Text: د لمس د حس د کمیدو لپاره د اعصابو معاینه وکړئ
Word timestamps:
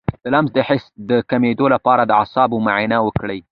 د 0.23 0.25
لمس 0.33 0.51
د 0.53 0.57
حس 0.67 0.83
د 1.09 1.11
کمیدو 1.29 1.65
لپاره 1.75 2.03
د 2.05 2.11
اعصابو 2.19 2.57
معاینه 2.65 2.97
وکړئ 3.01 3.39